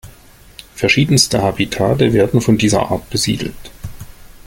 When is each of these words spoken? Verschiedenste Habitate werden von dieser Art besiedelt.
Verschiedenste 0.73 1.43
Habitate 1.43 2.11
werden 2.11 2.41
von 2.41 2.57
dieser 2.57 2.89
Art 2.89 3.07
besiedelt. 3.11 3.53